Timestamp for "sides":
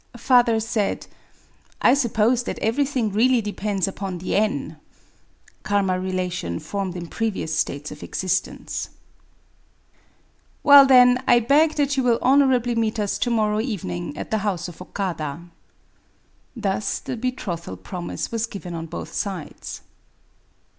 19.13-19.81